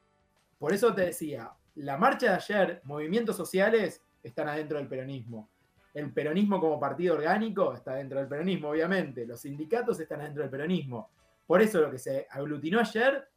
[0.58, 5.50] Por eso te decía, la marcha de ayer, movimientos sociales están adentro del peronismo.
[5.92, 9.26] El peronismo como partido orgánico está dentro del peronismo, obviamente.
[9.26, 11.10] Los sindicatos están adentro del peronismo.
[11.46, 13.28] Por eso lo que se aglutinó ayer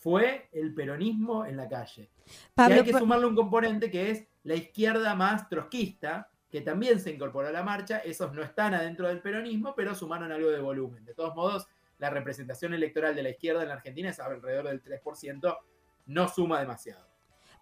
[0.00, 2.10] fue el peronismo en la calle.
[2.56, 7.10] y hay que sumarle un componente que es la izquierda más trotskista, que también se
[7.10, 7.98] incorporó a la marcha.
[7.98, 11.04] Esos no están adentro del peronismo, pero sumaron algo de volumen.
[11.04, 14.82] De todos modos, la representación electoral de la izquierda en la Argentina es alrededor del
[14.82, 15.58] 3%,
[16.06, 17.06] no suma demasiado.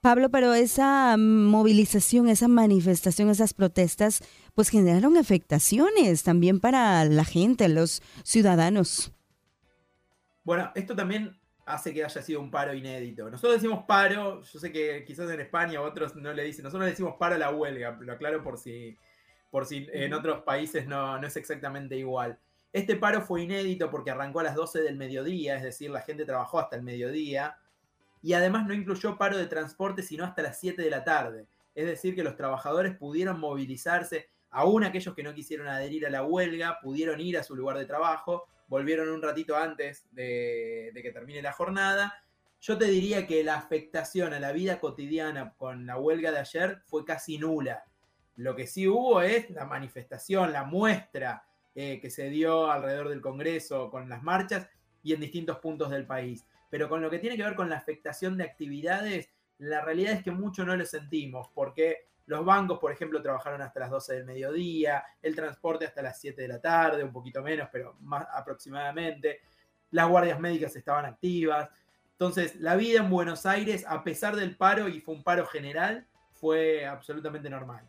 [0.00, 4.22] Pablo, pero esa movilización, esa manifestación, esas protestas,
[4.54, 9.12] pues generaron afectaciones también para la gente, los ciudadanos.
[10.44, 11.37] Bueno, esto también
[11.68, 13.30] hace que haya sido un paro inédito.
[13.30, 16.90] Nosotros decimos paro, yo sé que quizás en España otros no le dicen, nosotros le
[16.90, 18.96] decimos paro a la huelga, lo aclaro por si,
[19.50, 22.38] por si en otros países no, no es exactamente igual.
[22.72, 26.24] Este paro fue inédito porque arrancó a las 12 del mediodía, es decir, la gente
[26.24, 27.58] trabajó hasta el mediodía,
[28.22, 31.46] y además no incluyó paro de transporte sino hasta las 7 de la tarde.
[31.74, 36.24] Es decir, que los trabajadores pudieron movilizarse, aún aquellos que no quisieron adherir a la
[36.24, 41.42] huelga, pudieron ir a su lugar de trabajo, volvieron un ratito antes de, que termine
[41.42, 42.22] la jornada.
[42.60, 46.82] Yo te diría que la afectación a la vida cotidiana con la huelga de ayer
[46.86, 47.84] fue casi nula.
[48.36, 53.20] Lo que sí hubo es la manifestación, la muestra eh, que se dio alrededor del
[53.20, 54.68] Congreso con las marchas
[55.02, 56.44] y en distintos puntos del país.
[56.70, 60.22] Pero con lo que tiene que ver con la afectación de actividades, la realidad es
[60.22, 64.24] que mucho no lo sentimos, porque los bancos, por ejemplo, trabajaron hasta las 12 del
[64.26, 69.40] mediodía, el transporte hasta las 7 de la tarde, un poquito menos, pero más aproximadamente.
[69.92, 71.70] Las guardias médicas estaban activas.
[72.12, 76.06] Entonces, la vida en Buenos Aires, a pesar del paro, y fue un paro general,
[76.32, 77.88] fue absolutamente normal.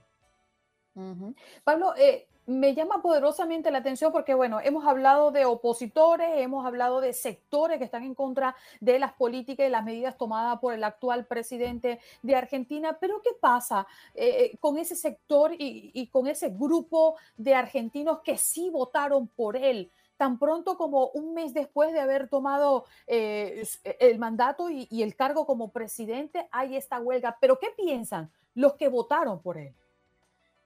[1.63, 6.99] Pablo, eh, me llama poderosamente la atención porque, bueno, hemos hablado de opositores, hemos hablado
[6.99, 10.83] de sectores que están en contra de las políticas y las medidas tomadas por el
[10.83, 13.85] actual presidente de Argentina, pero ¿qué pasa
[14.15, 19.91] eh, con ese sector y, con ese grupo de argentinos que sí votaron por él?
[20.17, 23.65] tan pronto como un mes después de haber tomado eh,
[24.01, 27.37] el mandato y, y el cargo como presidente, hay esta huelga.
[27.39, 29.73] Pero ¿qué piensan los que votaron por él?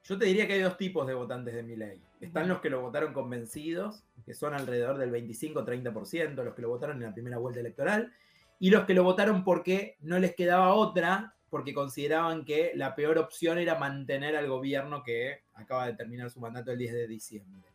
[0.03, 2.01] Yo te diría que hay dos tipos de votantes de mi ley.
[2.19, 6.97] Están los que lo votaron convencidos, que son alrededor del 25-30%, los que lo votaron
[6.97, 8.11] en la primera vuelta electoral,
[8.59, 13.17] y los que lo votaron porque no les quedaba otra, porque consideraban que la peor
[13.17, 17.69] opción era mantener al gobierno que acaba de terminar su mandato el 10 de diciembre.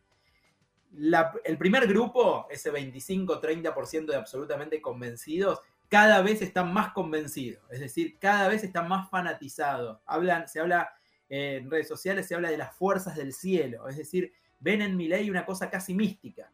[1.45, 8.17] el primer grupo, ese 25-30% de absolutamente convencidos, cada vez están más convencidos, es decir,
[8.19, 9.99] cada vez están más fanatizados.
[10.05, 10.93] Hablan, se habla
[11.29, 15.29] en redes sociales, se habla de las fuerzas del cielo, es decir, ven en ley
[15.29, 16.51] una cosa casi mística.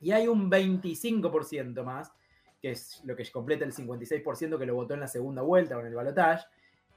[0.00, 2.12] Y hay un 25% más,
[2.60, 5.86] que es lo que completa el 56% que lo votó en la segunda vuelta con
[5.86, 6.46] el balotaje,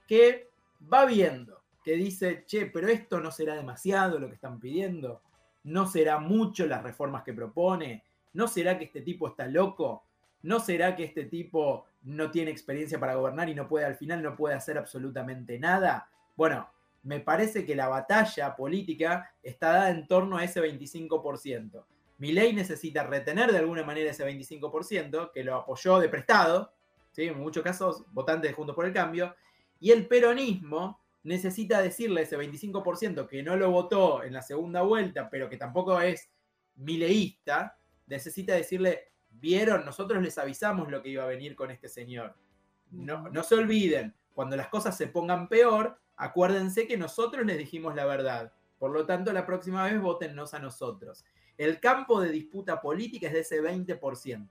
[0.07, 0.49] que
[0.91, 5.21] va viendo, que dice, che, pero esto no será demasiado lo que están pidiendo,
[5.63, 8.03] no será mucho las reformas que propone,
[8.33, 10.03] no será que este tipo está loco,
[10.45, 14.21] ¿No será que este tipo no tiene experiencia para gobernar y no puede al final
[14.21, 16.07] no puede hacer absolutamente nada?
[16.35, 16.69] Bueno,
[17.03, 21.85] me parece que la batalla política está dada en torno a ese 25%.
[22.17, 26.73] ley necesita retener de alguna manera ese 25%, que lo apoyó de prestado,
[27.11, 27.23] ¿sí?
[27.25, 29.35] en muchos casos votantes de Juntos por el Cambio,
[29.79, 34.81] y el peronismo necesita decirle a ese 25% que no lo votó en la segunda
[34.81, 36.29] vuelta, pero que tampoco es
[36.75, 37.77] mileísta,
[38.07, 42.35] necesita decirle, vieron, nosotros les avisamos lo que iba a venir con este señor.
[42.91, 47.95] No, no se olviden, cuando las cosas se pongan peor, acuérdense que nosotros les dijimos
[47.95, 48.53] la verdad.
[48.79, 51.25] Por lo tanto, la próxima vez votennos a nosotros.
[51.57, 54.49] El campo de disputa política es de ese 20%.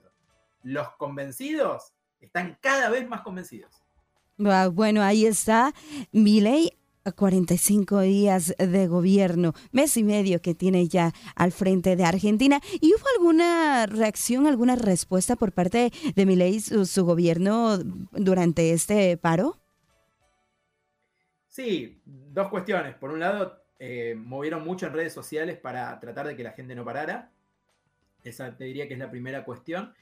[0.62, 3.83] Los convencidos están cada vez más convencidos.
[4.37, 5.73] Bueno, ahí está.
[6.12, 6.73] ley
[7.12, 12.61] 45 días de gobierno, mes y medio que tiene ya al frente de Argentina.
[12.81, 17.79] ¿Y hubo alguna reacción, alguna respuesta por parte de Milei, su, su gobierno,
[18.12, 19.64] durante este paro?
[21.55, 22.96] Sí, dos cuestiones.
[22.96, 26.74] Por un lado, eh, movieron mucho en redes sociales para tratar de que la gente
[26.74, 27.30] no parara.
[28.24, 29.94] Esa te diría que es la primera cuestión.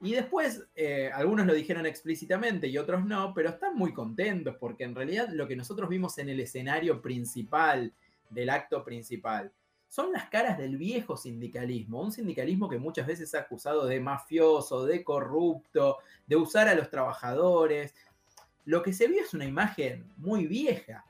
[0.00, 4.84] Y después, eh, algunos lo dijeron explícitamente y otros no, pero están muy contentos porque
[4.84, 7.92] en realidad lo que nosotros vimos en el escenario principal
[8.30, 9.52] del acto principal
[9.88, 14.84] son las caras del viejo sindicalismo, un sindicalismo que muchas veces ha acusado de mafioso,
[14.84, 17.94] de corrupto, de usar a los trabajadores.
[18.66, 21.04] Lo que se vio es una imagen muy vieja.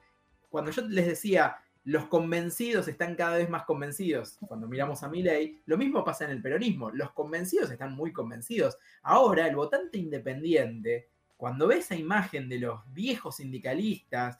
[0.50, 4.38] Cuando yo les decía, los convencidos están cada vez más convencidos.
[4.46, 6.90] Cuando miramos a Milley, lo mismo pasa en el peronismo.
[6.90, 8.76] Los convencidos están muy convencidos.
[9.02, 14.38] Ahora, el votante independiente, cuando ve esa imagen de los viejos sindicalistas,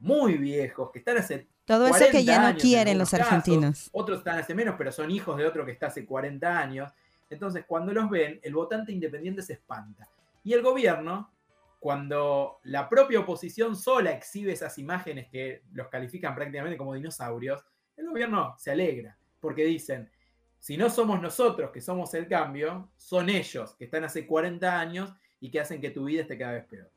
[0.00, 1.48] muy viejos, que están hace.
[1.64, 3.88] Todo eso que ya no quieren los argentinos.
[3.92, 6.92] otros están hace menos, pero son hijos de otro que está hace 40 años.
[7.30, 10.08] Entonces, cuando los ven, el votante independiente se espanta.
[10.44, 11.30] Y el gobierno
[11.78, 17.64] cuando la propia oposición sola exhibe esas imágenes que los califican prácticamente como dinosaurios,
[17.96, 20.10] el gobierno se alegra, porque dicen,
[20.58, 25.14] si no somos nosotros que somos el cambio, son ellos que están hace 40 años
[25.40, 26.90] y que hacen que tu vida esté cada vez peor.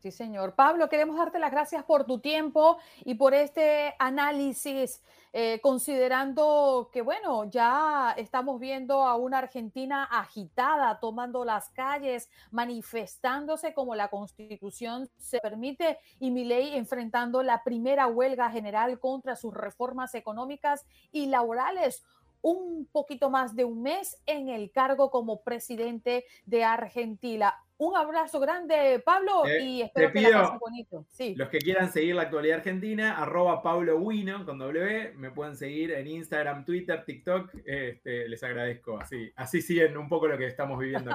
[0.00, 0.54] Sí, señor.
[0.54, 5.02] Pablo, queremos darte las gracias por tu tiempo y por este análisis,
[5.34, 13.74] eh, considerando que, bueno, ya estamos viendo a una Argentina agitada, tomando las calles, manifestándose
[13.74, 19.52] como la constitución se permite y mi ley enfrentando la primera huelga general contra sus
[19.52, 22.02] reformas económicas y laborales
[22.40, 27.54] un poquito más de un mes en el cargo como presidente de Argentina.
[27.80, 31.06] Un abrazo grande, Pablo, y espero que la bonito.
[31.08, 31.34] Sí.
[31.34, 35.92] Los que quieran seguir la actualidad argentina, arroba Pablo Wino con W, me pueden seguir
[35.92, 37.54] en Instagram, Twitter, TikTok.
[37.64, 38.98] Este, les agradezco.
[39.00, 41.10] Así, así siguen un poco lo que estamos viviendo.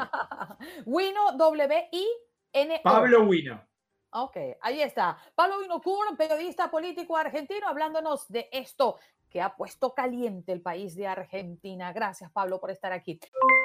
[0.88, 2.82] Wino, W-I-N.
[2.84, 3.62] Pablo Wino.
[4.10, 5.20] Ok, ahí está.
[5.36, 8.98] Pablo Wino Kur, periodista político argentino, hablándonos de esto
[9.30, 11.94] que ha puesto caliente el país de Argentina.
[11.94, 13.20] Gracias, Pablo, por estar aquí.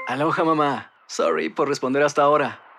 [0.06, 0.92] Aloha, mamá.
[1.06, 2.60] Sorry por responder hasta ahora.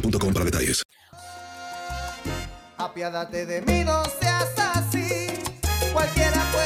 [0.00, 0.82] para detalles.
[2.78, 5.28] Apiádate de mí, no seas así.
[5.92, 6.65] Cualquiera puede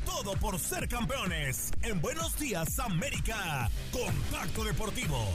[0.39, 1.71] Por ser campeones.
[1.83, 3.69] En Buenos Días América.
[3.91, 5.27] Contacto Deportivo.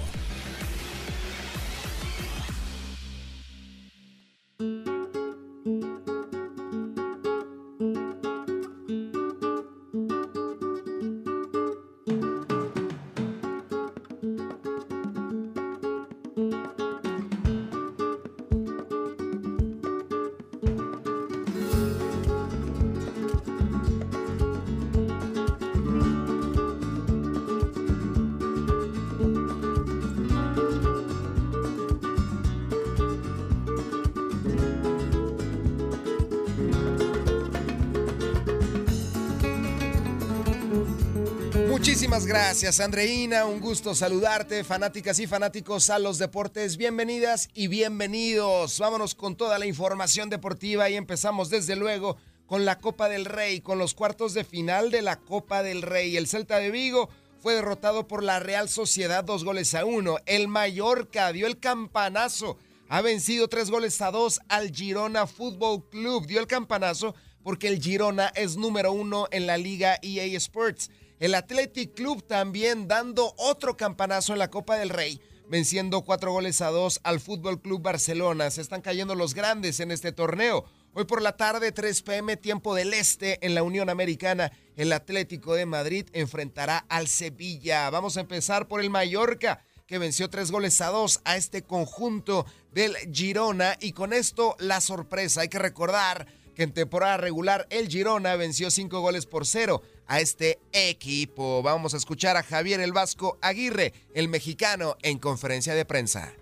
[42.06, 43.46] Muchísimas gracias, Andreina.
[43.46, 46.76] Un gusto saludarte, fanáticas y fanáticos a los deportes.
[46.76, 48.78] Bienvenidas y bienvenidos.
[48.78, 53.60] Vámonos con toda la información deportiva y empezamos desde luego con la Copa del Rey,
[53.60, 56.16] con los cuartos de final de la Copa del Rey.
[56.16, 57.08] El Celta de Vigo
[57.40, 60.18] fue derrotado por la Real Sociedad dos goles a uno.
[60.26, 62.56] El Mallorca dio el campanazo.
[62.88, 66.28] Ha vencido tres goles a dos al Girona Fútbol Club.
[66.28, 70.88] Dio el campanazo porque el Girona es número uno en la Liga EA Sports.
[71.18, 76.60] El Athletic Club también dando otro campanazo en la Copa del Rey, venciendo cuatro goles
[76.60, 78.50] a dos al Fútbol Club Barcelona.
[78.50, 80.66] Se están cayendo los grandes en este torneo.
[80.92, 85.54] Hoy por la tarde, 3 pm, tiempo del este, en la Unión Americana, el Atlético
[85.54, 87.88] de Madrid enfrentará al Sevilla.
[87.88, 92.44] Vamos a empezar por el Mallorca, que venció tres goles a dos a este conjunto
[92.72, 93.78] del Girona.
[93.80, 95.42] Y con esto, la sorpresa.
[95.42, 96.26] Hay que recordar
[96.56, 101.62] que en temporada regular el Girona venció cinco goles por cero a este equipo.
[101.62, 106.32] Vamos a escuchar a Javier el Vasco Aguirre, el mexicano, en conferencia de prensa.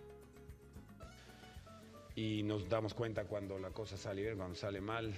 [2.15, 5.13] Y nos damos cuenta cuando la cosa sale bien, cuando sale mal.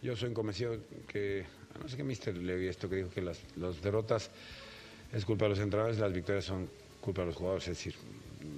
[0.00, 0.78] Yo soy convencido
[1.08, 1.44] que,
[1.82, 4.30] no sé qué mister le vi esto que dijo que las, las derrotas
[5.12, 6.70] es culpa de los entrenadores, las victorias son
[7.00, 7.96] culpa de los jugadores, es decir,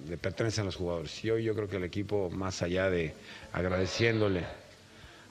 [0.06, 1.24] le pertenecen a los jugadores.
[1.24, 3.14] Y hoy yo creo que el equipo, más allá de
[3.52, 4.44] agradeciéndole,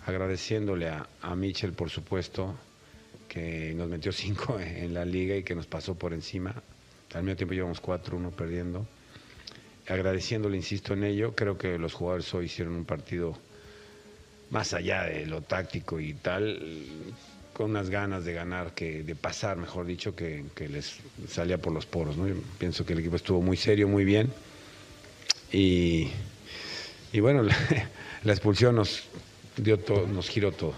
[0.09, 2.55] agradeciéndole a, a Mitchell, por supuesto,
[3.29, 6.53] que nos metió cinco en la liga y que nos pasó por encima.
[7.13, 8.85] Al mismo tiempo llevamos cuatro, uno perdiendo.
[9.87, 13.35] Agradeciéndole, insisto en ello, creo que los jugadores hoy hicieron un partido
[14.51, 16.59] más allá de lo táctico y tal,
[17.53, 20.97] con unas ganas de ganar, que de pasar, mejor dicho, que, que les
[21.27, 22.17] salía por los poros.
[22.17, 22.27] ¿no?
[22.59, 24.31] Pienso que el equipo estuvo muy serio, muy bien.
[25.51, 26.09] Y,
[27.11, 27.43] y bueno,
[28.23, 29.03] la expulsión nos,
[29.63, 30.73] dio todo, nos giró todo.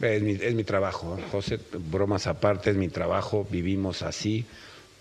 [0.00, 1.18] Es mi, es mi trabajo.
[1.30, 4.44] José, bromas aparte, es mi trabajo, vivimos así,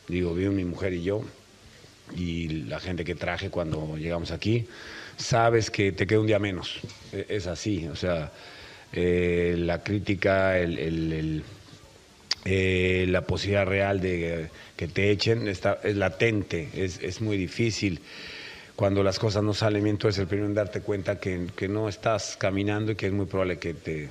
[0.07, 1.21] digo, vivo mi mujer y yo,
[2.15, 4.65] y la gente que traje cuando llegamos aquí,
[5.17, 6.79] sabes que te queda un día menos,
[7.13, 8.31] E- es así, o sea,
[8.93, 11.43] eh, la crítica, el,
[12.45, 18.01] eh, la posibilidad real de que te echen está, es latente, es, es muy difícil
[18.81, 21.67] cuando las cosas no salen bien, tú eres el primero en darte cuenta que, que
[21.67, 24.09] no estás caminando y que es muy probable que te,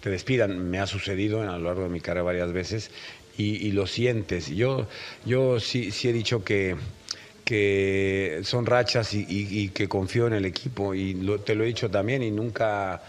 [0.00, 0.68] te despidan.
[0.68, 2.90] Me ha sucedido a lo largo de mi carrera varias veces
[3.38, 4.48] y, lo sientes.
[4.48, 4.88] Yo,
[5.24, 6.74] yo sí, sí he dicho que,
[7.44, 11.88] que son rachas y, que confío en el equipo y lo- te lo he dicho
[11.88, 13.00] también y nunca...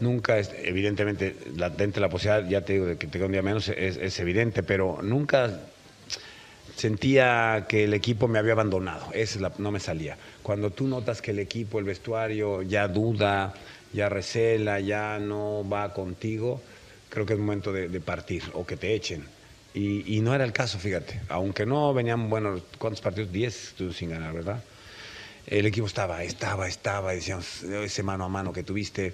[0.00, 3.42] Nunca, es- evidentemente, latente la posibilidad, ya te digo, de que te quede un día
[3.42, 5.60] menos, es evidente, pero nunca
[6.80, 10.16] sentía que el equipo me había abandonado, esa es la- no me salía.
[10.42, 13.52] Cuando tú notas que el equipo, el vestuario ya duda,
[13.92, 16.62] ya recela, ya no va contigo,
[17.10, 19.24] creo que es momento de, partir o que te echen.
[19.74, 23.30] Y, y no era el caso, fíjate, aunque no venían, bueno, ¿cuántos partidos?
[23.30, 24.64] Diez sin ganar, ¿verdad?
[25.46, 29.12] El equipo estaba, estaba, estaba, decíamos, ese mano a mano que tuviste,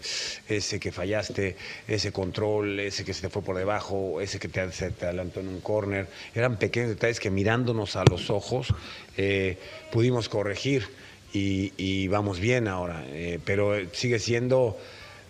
[0.49, 1.57] ese que fallaste,
[1.89, 5.41] ese control, ese que se te fue por debajo, ese que te, se te adelantó
[5.41, 6.09] en un córner.
[6.35, 8.75] Eran pequeños detalles que mirándonos a los ojos
[9.17, 9.59] eh,
[9.93, 10.89] pudimos corregir
[11.33, 13.05] y, y vamos bien ahora.
[13.09, 14.77] Eh, pero sigue siendo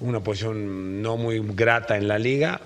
[0.01, 2.61] una posición no muy grata en la liga.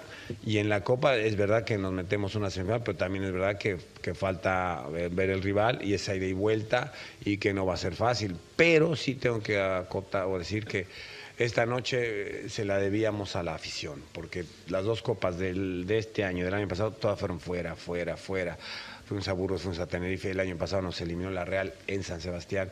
[0.44, 3.58] Y en la Copa es verdad que nos metemos una semifinal, pero también es verdad
[3.58, 3.78] que,
[4.14, 6.92] falta ver, ver el rival y esa ida y vuelta
[7.24, 8.36] y que no va a ser fácil.
[8.56, 10.86] Pero sí tengo que acotar o decir que
[11.38, 15.98] esta noche eh, se la debíamos a la afición, porque las dos copas del- de
[15.98, 18.58] este año del año pasado todas fueron fuera, fuera, fuera.
[19.06, 22.20] fuimos a Burgos, fuimos a Tenerife, el año pasado nos eliminó la Real en San
[22.20, 22.70] Sebastián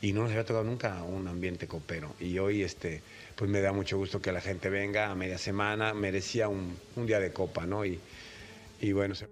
[0.00, 2.14] y no nos había tocado nunca un ambiente copero.
[2.20, 3.02] Y hoy este,
[3.40, 7.06] pues me da mucho gusto que la gente venga a media semana, merecía un, un
[7.06, 7.86] día de copa, ¿no?
[7.86, 7.98] Y,
[8.92, 9.28] bueno, se...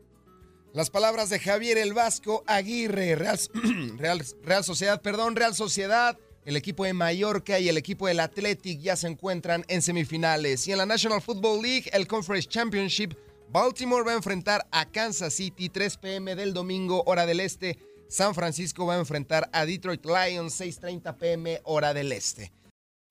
[0.73, 3.39] Las palabras de Javier El Vasco Aguirre, Real,
[3.99, 8.81] Real, Real Sociedad, perdón, Real Sociedad, el equipo de Mallorca y el equipo del Athletic
[8.81, 10.67] ya se encuentran en semifinales.
[10.67, 13.13] Y en la National Football League, el Conference Championship,
[13.51, 17.77] Baltimore va a enfrentar a Kansas City 3 pm del domingo, hora del este.
[18.09, 22.51] San Francisco va a enfrentar a Detroit Lions 6:30 pm, hora del este.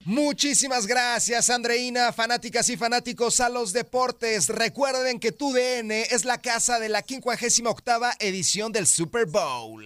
[0.07, 4.47] Muchísimas gracias, Andreina, fanáticas y fanáticos a los deportes.
[4.47, 9.85] Recuerden que tu DN es la casa de la 58 edición del Super Bowl.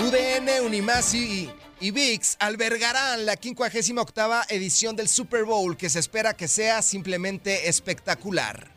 [0.00, 6.34] UDN, Unimasi y, y VIX albergarán la 58 edición del Super Bowl que se espera
[6.34, 8.70] que sea simplemente espectacular.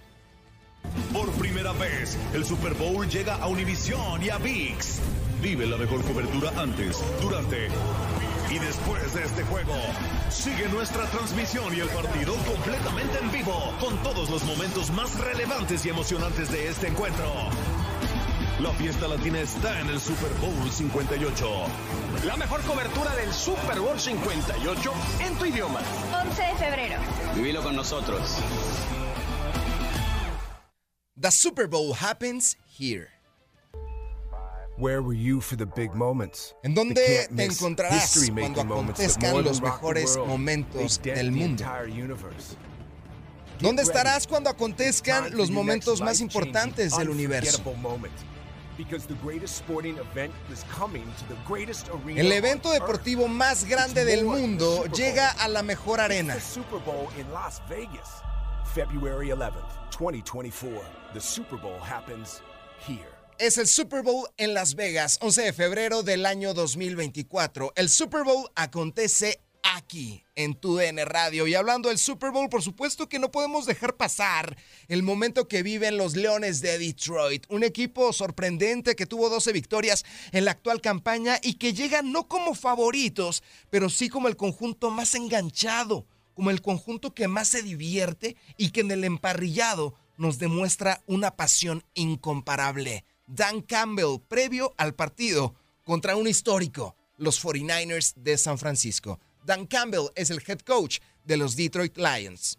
[1.14, 5.00] Por primera vez, el Super Bowl llega a Univision y a VIX.
[5.40, 7.68] Vive la mejor cobertura antes, durante
[8.50, 9.74] y después de este juego.
[10.30, 15.86] Sigue nuestra transmisión y el partido completamente en vivo, con todos los momentos más relevantes
[15.86, 17.50] y emocionantes de este encuentro.
[18.62, 21.46] La fiesta latina está en el Super Bowl 58.
[22.26, 25.82] La mejor cobertura del Super Bowl 58 en tu idioma.
[26.26, 27.02] 11 de febrero.
[27.36, 28.38] Vivilo con nosotros.
[31.20, 33.10] The Super Bowl happens here.
[34.78, 36.56] Where were you for the big moments?
[36.64, 41.66] ¿En dónde te encontrarás cuando acontezcan los mejores momentos del mundo?
[43.60, 47.62] ¿Dónde estarás cuando acontezcan los momentos más importantes del universo?
[48.76, 48.78] Unforgettable moment.
[48.78, 53.66] Because the greatest sporting event is coming to the greatest arena El evento deportivo más
[53.66, 56.36] grande del mundo llega a la mejor arena.
[56.36, 58.22] It's the Super Bowl in Las Vegas.
[58.74, 60.82] February 11th, 2024.
[61.14, 62.42] The Super Bowl happens
[62.80, 63.08] here.
[63.38, 67.74] Es el Super Bowl en Las Vegas, 11 de febrero del año 2024.
[67.76, 69.42] El Super Bowl acontece
[69.74, 71.48] aquí, en tu Radio.
[71.48, 74.58] Y hablando del Super Bowl, por supuesto que no podemos dejar pasar
[74.88, 77.46] el momento que viven los Leones de Detroit.
[77.50, 82.28] Un equipo sorprendente que tuvo 12 victorias en la actual campaña y que llega no
[82.28, 87.64] como favoritos, pero sí como el conjunto más enganchado, como el conjunto que más se
[87.64, 93.06] divierte y que en el emparrillado nos demuestra una pasión incomparable.
[93.28, 99.20] Dan Campbell, previo al partido contra un histórico, los 49ers de San Francisco.
[99.46, 102.58] Dan Campbell es el head coach de los Detroit Lions.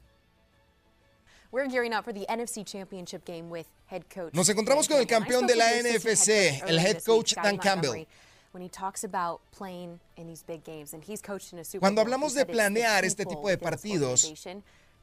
[4.32, 8.06] Nos encontramos con el campeón de la NFC, el head coach Dan Campbell.
[11.80, 14.32] Cuando hablamos de planear este tipo de partidos,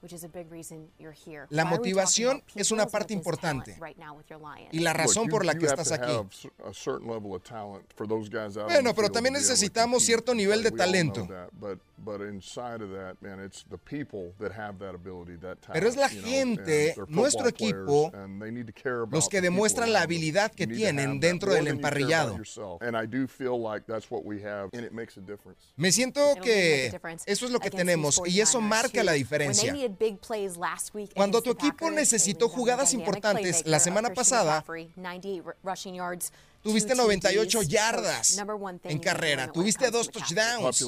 [0.03, 1.45] organization, which is a big reason you're here.
[1.49, 3.75] La motivación es una parte importante.
[3.79, 4.69] right now with your Lions?
[4.73, 6.11] Y la razón por la que estás aquí.
[6.11, 9.33] have s- a certain level of talent for those guys out on Bueno, pero también
[9.33, 11.25] necesitamos cierto and nivel de talento.
[11.27, 15.57] that, But, but inside of that, man, it's the people that have that ability, that
[15.61, 19.29] talent, Pero es la gente, nuestro equipo, players, and they need to care los about
[19.29, 22.35] que the people demuestran la habilidad que tienen dentro del emparrillado.
[22.37, 22.81] yourself.
[22.81, 25.61] And I do feel like that's what we have, and it makes a difference.
[25.77, 26.87] Me siento que
[27.25, 29.73] eso es lo que tenemos y eso 49ers, marca la diferencia.
[29.93, 34.13] When they needed big plays last week Cuando tu equipo necesitó jugadas importantes la semana
[34.13, 34.63] pasada,
[36.63, 37.67] McCaffrey, 98 r- rushing yards, tuviste two 98 TDs.
[37.67, 38.37] yardas
[38.85, 40.35] en carrera, tuviste dos to McCaffrey.
[40.35, 40.83] touchdowns.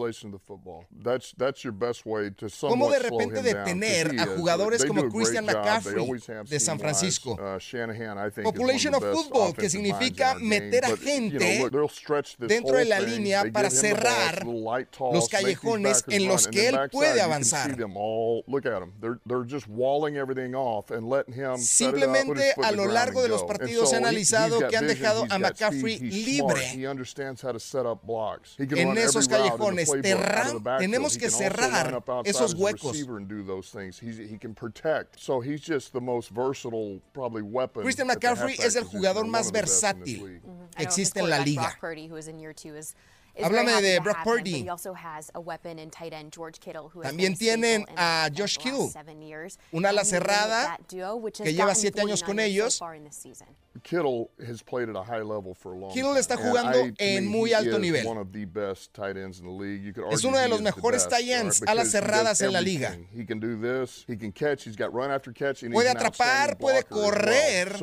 [2.62, 6.06] ¿Cómo de repente detener a jugadores como Christian McCaffrey
[6.48, 6.80] de San.
[6.80, 7.34] Francisco?
[7.34, 11.70] Uh, Shanahan, I think, is one Population of football, que significa meter a gente
[12.40, 17.76] dentro de la línea para cerrar los callejones en los que él puede avanzar.
[17.76, 17.86] his
[21.58, 25.65] Simplemente a lo largo de los partidos se ha analizado que han dejado a speed,
[25.72, 26.56] McCaffrey libre.
[26.56, 28.56] smart, He understands how to set up blocks.
[28.58, 32.92] He can En esos callejones, terra- tenemos que cerrar esos huecos.
[32.92, 34.00] receiver and do those things.
[34.00, 35.20] He's, he can protect.
[35.20, 37.84] So he's just the most versatile, probably weapon.
[37.84, 40.42] Christian McCaffrey es el jugador más versátil
[40.78, 41.76] his existe en la liga.
[43.44, 44.66] Háblame de Brock Purdy.
[47.02, 48.90] También tienen a Josh Kittle,
[49.72, 52.82] una ala cerrada que lleva siete años con ellos.
[53.84, 56.48] Kittle has played at a high level for a long Kittle está time.
[56.48, 58.06] jugando en muy he alto nivel.
[60.12, 62.94] Es uno de he los mejores tight ends, alas cerradas en la liga.
[62.94, 63.08] everything.
[63.14, 64.06] He can do this.
[64.08, 64.66] He can catch.
[64.66, 65.64] He's got run after catch.
[65.64, 67.78] And Puede atrapar, puede correr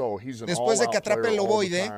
[0.46, 1.90] después de que atrape el ovoide.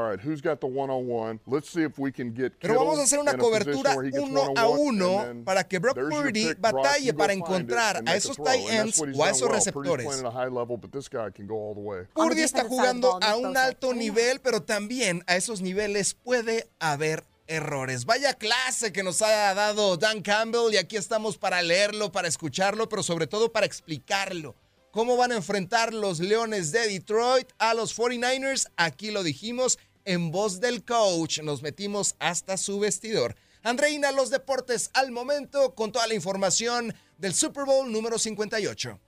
[0.00, 1.40] All right, who's got the one-on-one?
[1.46, 3.96] Let's see if we can get Pero vamos a hacer una in a position cobertura
[3.96, 7.16] where he gets uno a one-on-one, uno and para que Brock there's your Purdy batalle
[7.16, 9.42] para encontrar and a esos tight And that's ends what he's o a done esos
[9.42, 9.52] well.
[9.52, 10.06] Receptores.
[10.06, 12.06] playing at a high level, but this guy can go all the way.
[12.14, 18.04] Purdy está jugando a un alto nivel, pero también a esos niveles puede haber errores.
[18.06, 22.88] Vaya clase que nos ha dado Dan Campbell y aquí estamos para leerlo, para escucharlo,
[22.88, 24.54] pero sobre todo para explicarlo.
[24.92, 28.66] ¿Cómo van a enfrentar los Leones de Detroit a los 49ers?
[28.76, 31.40] Aquí lo dijimos en voz del coach.
[31.40, 33.36] Nos metimos hasta su vestidor.
[33.62, 38.98] Andreina, los deportes al momento con toda la información del Super Bowl número 58.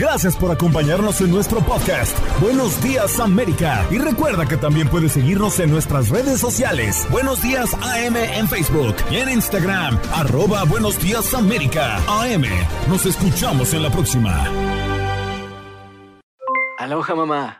[0.00, 2.16] Gracias por acompañarnos en nuestro podcast.
[2.40, 3.86] Buenos días América.
[3.90, 7.06] Y recuerda que también puedes seguirnos en nuestras redes sociales.
[7.10, 10.00] Buenos días AM en Facebook y en Instagram.
[10.14, 11.96] Arroba Buenos días América.
[12.08, 12.44] AM.
[12.88, 14.46] Nos escuchamos en la próxima.
[16.78, 17.59] Aloha mamá.